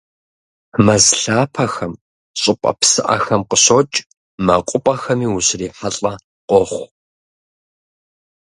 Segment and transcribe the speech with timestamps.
[0.85, 1.93] Мэз лъапэхэм,
[2.39, 3.97] щӏыпӏэ псыӏэхэм къыщокӏ,
[4.45, 6.13] мэкъупӏэхэми ущрихьэлӏэ
[6.47, 6.87] къохъу.